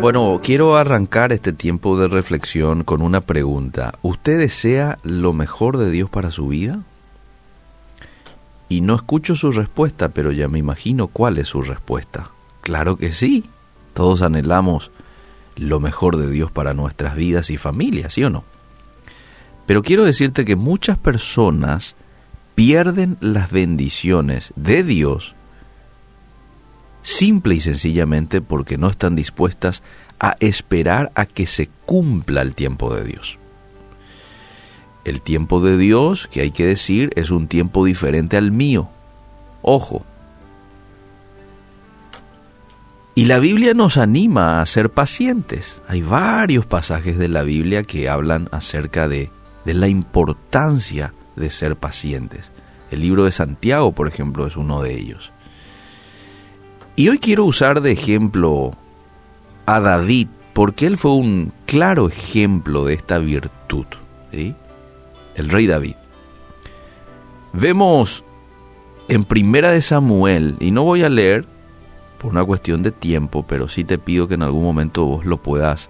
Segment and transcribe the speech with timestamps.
[0.00, 3.92] Bueno, quiero arrancar este tiempo de reflexión con una pregunta.
[4.00, 6.80] ¿Usted desea lo mejor de Dios para su vida?
[8.70, 12.30] Y no escucho su respuesta, pero ya me imagino cuál es su respuesta.
[12.62, 13.44] Claro que sí.
[13.92, 14.90] Todos anhelamos
[15.56, 18.44] lo mejor de Dios para nuestras vidas y familias, ¿sí o no?
[19.66, 21.94] Pero quiero decirte que muchas personas
[22.54, 25.34] pierden las bendiciones de Dios
[27.02, 29.82] simple y sencillamente porque no están dispuestas
[30.18, 33.38] a esperar a que se cumpla el tiempo de Dios.
[35.04, 38.90] El tiempo de Dios, que hay que decir, es un tiempo diferente al mío.
[39.62, 40.04] Ojo.
[43.14, 45.80] Y la Biblia nos anima a ser pacientes.
[45.88, 49.30] Hay varios pasajes de la Biblia que hablan acerca de,
[49.64, 52.50] de la importancia de ser pacientes.
[52.90, 55.32] El libro de Santiago, por ejemplo, es uno de ellos.
[57.00, 58.72] Y hoy quiero usar de ejemplo
[59.64, 63.86] a David, porque él fue un claro ejemplo de esta virtud,
[64.32, 65.94] el rey David.
[67.54, 68.22] Vemos
[69.08, 71.46] en Primera de Samuel, y no voy a leer
[72.18, 75.38] por una cuestión de tiempo, pero sí te pido que en algún momento vos lo
[75.38, 75.88] puedas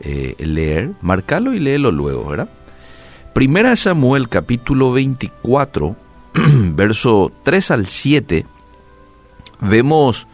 [0.00, 2.48] eh, leer, marcarlo y léelo luego, ¿verdad?
[3.34, 5.94] Primera de Samuel capítulo 24,
[6.74, 8.46] verso 3 al 7,
[9.60, 10.26] vemos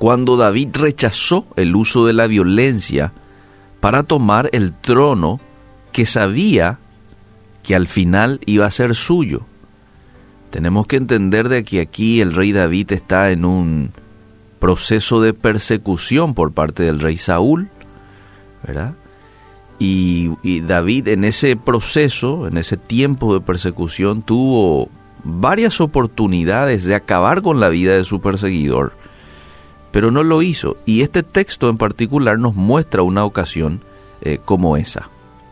[0.00, 3.12] cuando David rechazó el uso de la violencia
[3.80, 5.40] para tomar el trono
[5.92, 6.78] que sabía
[7.62, 9.42] que al final iba a ser suyo.
[10.48, 13.92] Tenemos que entender de que aquí el rey David está en un
[14.58, 17.68] proceso de persecución por parte del rey Saúl,
[18.66, 18.94] ¿verdad?
[19.78, 24.88] Y, y, David en ese proceso, en ese tiempo de persecución, tuvo
[25.24, 28.94] varias oportunidades de acabar con la vida de su perseguidor
[29.92, 30.76] pero no lo hizo.
[30.86, 33.82] Y este texto en particular nos muestra una ocasión
[34.20, 35.08] eh, como esa,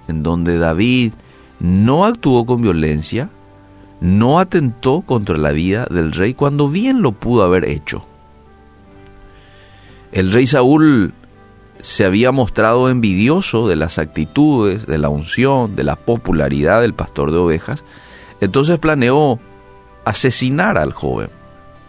[0.09, 1.13] en donde David
[1.61, 3.31] no actuó con violencia,
[4.01, 8.07] no atentó contra la vida del rey cuando bien lo pudo haber hecho.
[10.13, 11.13] El rey Saúl
[11.81, 17.31] se había mostrado envidioso de las actitudes, de la unción, de la popularidad del pastor
[17.31, 17.85] de ovejas,
[18.41, 19.39] entonces planeó
[20.05, 21.29] asesinar al joven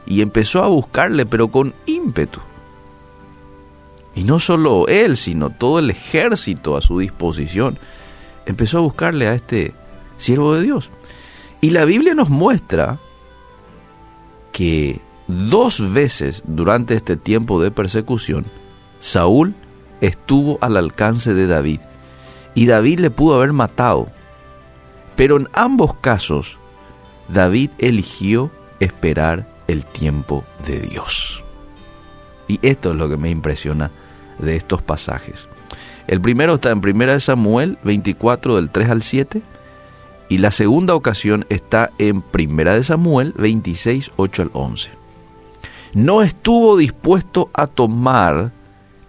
[0.10, 2.42] y empezó a buscarle, pero con ímpetu.
[4.16, 7.80] Y no solo él, sino todo el ejército a su disposición,
[8.46, 9.74] empezó a buscarle a este
[10.18, 10.90] siervo de Dios.
[11.62, 13.00] Y la Biblia nos muestra
[14.52, 18.46] que dos veces durante este tiempo de persecución,
[19.00, 19.54] Saúl
[20.02, 21.82] estuvo al alcance de David
[22.56, 24.08] y David le pudo haber matado.
[25.16, 26.58] Pero en ambos casos,
[27.28, 28.50] David eligió
[28.80, 31.44] esperar el tiempo de Dios.
[32.48, 33.92] Y esto es lo que me impresiona
[34.40, 35.48] de estos pasajes.
[36.08, 39.44] El primero está en 1 Samuel 24 del 3 al 7
[40.28, 44.92] y la segunda ocasión está en 1 Samuel 26, 8 al 11.
[45.94, 48.52] No estuvo dispuesto a tomar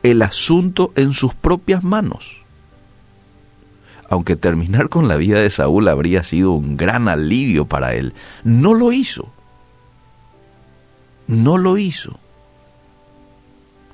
[0.03, 2.43] el asunto en sus propias manos.
[4.11, 8.13] Aunque terminar con la vida de Saúl habría sido un gran alivio para él,
[8.45, 9.33] no lo hizo
[11.31, 12.19] no lo hizo.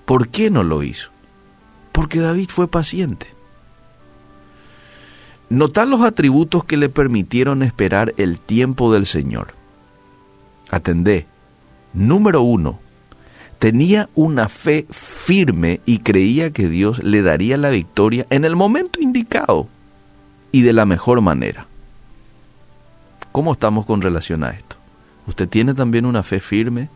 [0.06, 1.10] ¿Por qué no lo hizo?
[1.92, 3.26] Porque David fue paciente.
[5.50, 9.48] Notad los atributos que le permitieron esperar el tiempo del Señor.
[10.70, 11.26] Atendé.
[11.92, 12.80] Número uno,
[13.58, 19.00] tenía una fe firme y creía que Dios le daría la victoria en el momento
[19.00, 19.68] indicado
[20.52, 21.66] y de la mejor manera.
[23.30, 24.76] ¿Cómo estamos con relación a esto?
[25.26, 26.88] ¿Usted tiene también una fe firme?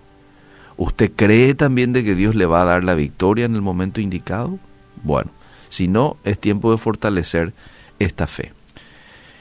[0.80, 4.00] ¿Usted cree también de que Dios le va a dar la victoria en el momento
[4.00, 4.58] indicado?
[5.02, 5.30] Bueno,
[5.68, 7.52] si no, es tiempo de fortalecer
[7.98, 8.54] esta fe.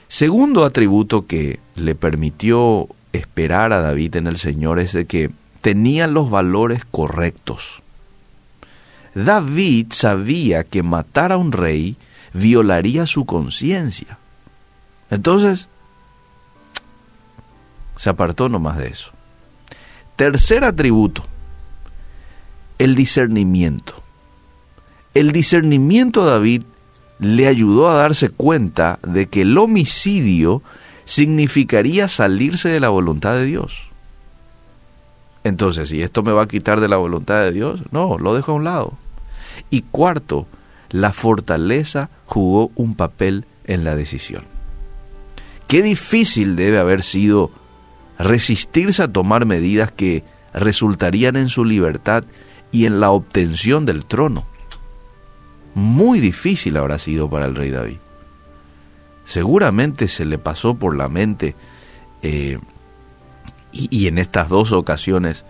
[0.10, 6.08] Segundo atributo que le permitió esperar a David en el Señor es de que tenía
[6.08, 7.84] los valores correctos.
[9.16, 11.96] David sabía que matar a un rey
[12.34, 14.18] violaría su conciencia.
[15.10, 15.70] Entonces,
[17.96, 19.14] se apartó nomás de eso.
[20.20, 21.24] Tercer atributo,
[22.78, 23.94] el discernimiento.
[25.14, 26.64] El discernimiento a David
[27.20, 30.62] le ayudó a darse cuenta de que el homicidio
[31.06, 33.90] significaría salirse de la voluntad de Dios.
[35.46, 38.52] Entonces, si esto me va a quitar de la voluntad de Dios, no, lo dejo
[38.52, 38.98] a un lado.
[39.70, 40.48] Y cuarto,
[40.90, 44.44] la fortaleza jugó un papel en la decisión.
[45.70, 47.52] Qué difícil debe haber sido
[48.20, 50.24] resistirse a tomar medidas que
[50.54, 52.26] resultarían en su libertad
[52.72, 54.46] y en la obtención del trono.
[55.76, 57.98] muy difícil habrá sido para el rey David.
[59.24, 61.56] Seguramente se le pasó por la mente,
[62.22, 62.60] eh,
[63.72, 65.46] y, en estas dos ocasiones,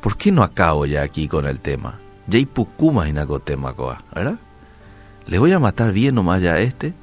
[0.00, 1.98] ¿por qué no acabo ya aquí con el tema?
[5.26, 6.94] Le voy a matar bien nomás ya a este,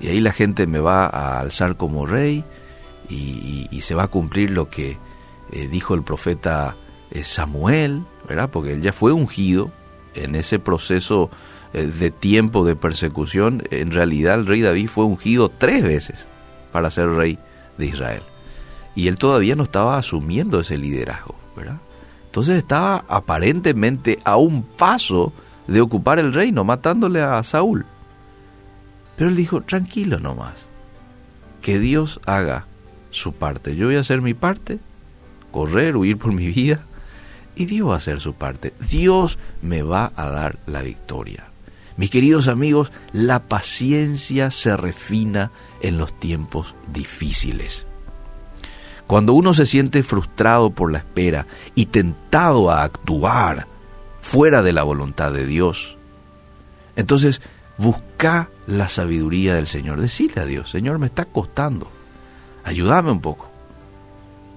[0.00, 2.44] y ahí la gente me va a alzar como rey,
[3.08, 4.98] y, se va a cumplir lo que
[5.52, 6.76] eh, dijo el profeta
[7.10, 8.50] eh, Samuel, ¿verdad?
[8.50, 9.70] Porque él ya fue ungido
[10.14, 11.30] en ese proceso
[11.72, 13.62] eh, de tiempo de persecución.
[13.70, 16.26] En realidad el rey David fue ungido tres veces
[16.72, 17.38] para ser rey
[17.78, 18.22] de Israel.
[18.94, 21.78] Y él todavía no estaba asumiendo ese liderazgo, ¿verdad?
[22.26, 25.32] Entonces estaba aparentemente a un paso
[25.66, 27.86] de ocupar el reino, matándole a Saúl.
[29.16, 30.54] Pero él dijo, tranquilo nomás,
[31.62, 32.67] que Dios haga
[33.10, 33.76] su parte.
[33.76, 34.78] Yo voy a hacer mi parte,
[35.50, 36.80] correr, huir por mi vida,
[37.56, 38.72] y Dios va a hacer su parte.
[38.88, 41.48] Dios me va a dar la victoria.
[41.96, 45.50] Mis queridos amigos, la paciencia se refina
[45.82, 47.86] en los tiempos difíciles.
[49.08, 53.66] Cuando uno se siente frustrado por la espera y tentado a actuar
[54.20, 55.96] fuera de la voluntad de Dios,
[56.94, 57.40] entonces
[57.78, 60.00] busca la sabiduría del Señor.
[60.00, 61.90] Decirle a Dios, Señor, me está costando.
[62.68, 63.48] Ayúdame un poco.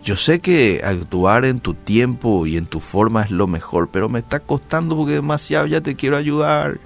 [0.03, 4.09] Yo sé que actuar en tu tiempo y en tu forma es lo mejor, pero
[4.09, 6.81] me está costando porque demasiado ya te quiero ayudar.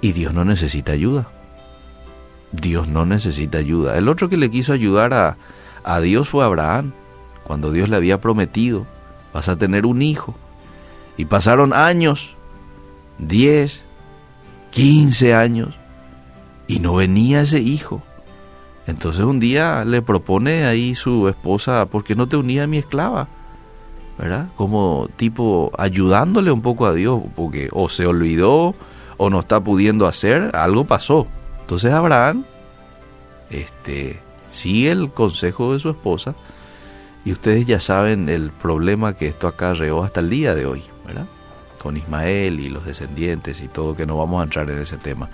[0.00, 1.28] Y Dios no necesita ayuda.
[2.50, 3.98] Dios no necesita ayuda.
[3.98, 5.36] El otro que le quiso ayudar a,
[5.84, 6.92] a Dios fue Abraham,
[7.44, 8.86] cuando Dios le había prometido,
[9.34, 10.34] vas a tener un hijo.
[11.18, 12.36] Y pasaron años,
[13.18, 13.84] 10,
[14.70, 15.74] 15 años,
[16.68, 18.02] y no venía ese hijo.
[18.86, 22.78] Entonces un día le propone ahí su esposa, ¿por qué no te unía a mi
[22.78, 23.28] esclava?
[24.18, 24.48] ¿Verdad?
[24.56, 28.74] Como tipo ayudándole un poco a Dios, porque o se olvidó
[29.16, 31.26] o no está pudiendo hacer, algo pasó.
[31.60, 32.44] Entonces Abraham
[33.50, 34.20] este,
[34.50, 36.34] sigue el consejo de su esposa
[37.24, 41.26] y ustedes ya saben el problema que esto acarreó hasta el día de hoy, ¿verdad?
[41.82, 45.28] Con Ismael y los descendientes y todo, que no vamos a entrar en ese tema.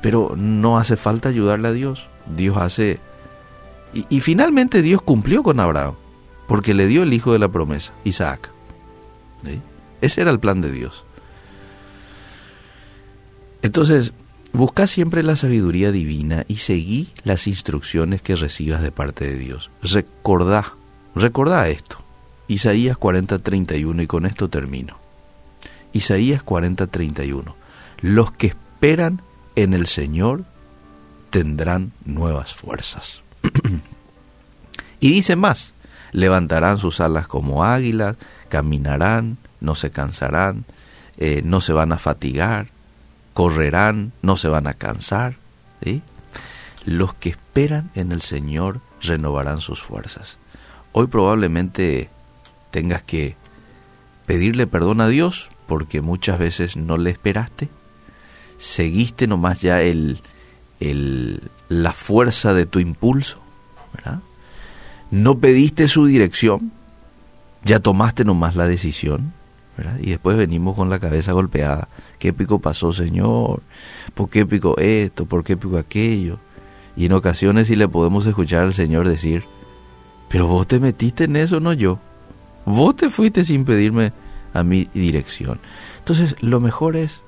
[0.00, 2.08] Pero no hace falta ayudarle a Dios.
[2.36, 2.98] Dios hace...
[3.94, 5.94] Y, finalmente Dios cumplió con Abraham,
[6.48, 8.50] porque le dio el hijo de la promesa, Isaac.
[10.00, 11.04] Ese era el plan de Dios.
[13.60, 14.12] Entonces,
[14.52, 19.70] busca siempre la sabiduría divina y seguí las instrucciones que recibas de parte de Dios.
[19.82, 20.72] Recordá,
[21.14, 21.98] recordá esto.
[22.48, 25.01] Isaías 40:31 y con esto termino.
[25.92, 27.54] Isaías 40:31.
[28.00, 29.22] Los que esperan
[29.54, 30.44] en el Señor
[31.30, 33.22] tendrán nuevas fuerzas.
[35.00, 35.72] y dice más,
[36.12, 38.16] levantarán sus alas como águilas,
[38.48, 40.64] caminarán, no se cansarán,
[41.16, 42.68] eh, no se van a fatigar,
[43.34, 45.36] correrán, no se van a cansar.
[46.84, 50.38] Los que esperan en el Señor renovarán sus fuerzas.
[50.92, 52.10] Hoy probablemente
[52.70, 53.36] tengas que
[54.26, 57.70] pedirle perdón a Dios porque muchas veces no le esperaste.
[58.58, 60.20] Seguiste nomás ya el,
[61.70, 63.38] la fuerza de tu impulso,
[65.10, 66.72] No pediste su dirección,
[67.64, 69.32] ya tomaste nomás la decisión,
[70.02, 71.88] Y después venimos con la cabeza golpeada.
[72.18, 73.62] ¿Qué pico pasó, Señor?
[74.12, 75.24] ¿Por qué pico esto?
[75.24, 76.38] ¿Por qué pico aquello?
[76.96, 79.44] Y en ocasiones sí le podemos escuchar al Señor decir,
[80.28, 81.98] pero vos te metiste en eso, no yo.
[82.66, 84.12] Vos te fuiste sin pedirme
[84.52, 85.60] a mi dirección.
[85.98, 87.22] Entonces, lo mejor es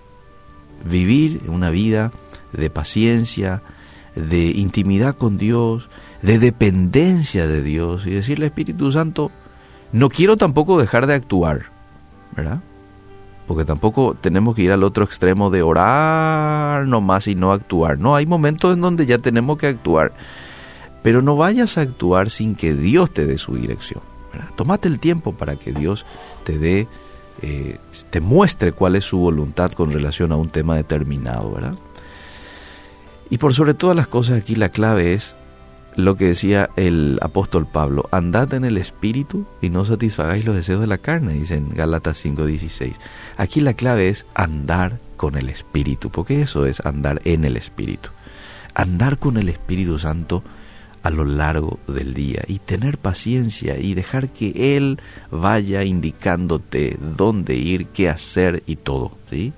[0.85, 2.13] vivir una vida
[2.53, 3.63] de paciencia,
[4.15, 5.89] de intimidad con Dios,
[6.23, 9.31] de dependencia de Dios y decirle Espíritu Santo,
[9.93, 11.67] no quiero tampoco dejar de actuar,
[12.35, 12.61] ¿verdad?
[13.47, 17.99] Porque tampoco tenemos que ir al otro extremo de orar nomás y no actuar.
[17.99, 20.15] No, hay momentos en donde ya tenemos que actuar.
[21.03, 24.03] Pero no vayas a actuar sin que Dios te dé su dirección.
[24.33, 24.87] ¿verdad?
[24.87, 26.07] El tiempo para que Dios
[26.45, 26.89] te dé,
[27.43, 27.79] eh,
[28.11, 31.75] te muestre cuál es su voluntad con relación a un tema determinado, ¿verdad?
[33.31, 35.35] Y por sobre todas las cosas aquí la clave es
[35.97, 40.81] lo que decía el apóstol Pablo, andad en el espíritu y no satisfagáis los deseos
[40.81, 42.95] de la carne, dice en Gálatas 5:16.
[43.37, 48.11] Aquí la clave es andar con el espíritu, porque eso es andar en el espíritu.
[48.75, 50.43] Andar con el Espíritu Santo
[51.05, 57.55] a lo largo del día y tener paciencia y dejar que Él vaya indicándote dónde
[57.55, 59.53] ir, qué hacer y todo, ¿sí?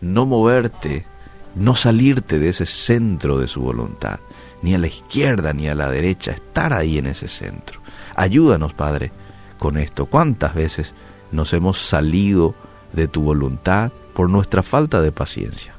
[0.00, 1.06] No moverte
[1.54, 4.18] no salirte de ese centro de su voluntad,
[4.62, 7.80] ni a la izquierda ni a la derecha, estar ahí en ese centro.
[8.16, 9.12] Ayúdanos, Padre,
[9.58, 10.06] con esto.
[10.06, 10.94] ¿Cuántas veces
[11.30, 12.54] nos hemos salido
[12.92, 15.74] de tu voluntad por nuestra falta de paciencia.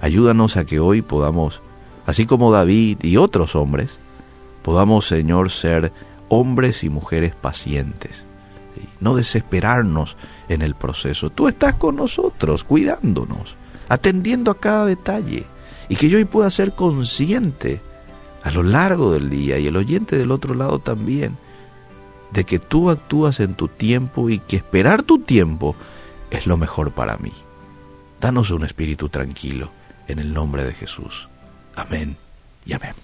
[0.00, 1.62] Ayúdanos a que hoy podamos,
[2.06, 3.98] así como David y otros hombres,
[4.66, 5.92] podamos, Señor, ser
[6.28, 8.26] hombres y mujeres pacientes,
[8.98, 10.16] no desesperarnos
[10.48, 11.30] en el proceso.
[11.30, 13.54] Tú estás con nosotros, cuidándonos,
[13.88, 15.44] atendiendo a cada detalle,
[15.88, 17.80] y que yo hoy pueda ser consciente
[18.42, 21.36] a lo largo del día y el oyente del otro lado también,
[22.32, 25.76] de que tú actúas en tu tiempo y que esperar tu tiempo
[26.32, 27.32] es lo mejor para mí.
[28.20, 29.70] Danos un espíritu tranquilo
[30.08, 31.28] en el nombre de Jesús.
[31.76, 32.16] Amén
[32.64, 32.96] y amén.